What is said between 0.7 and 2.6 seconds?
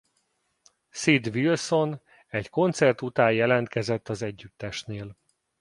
Sid Wilson egy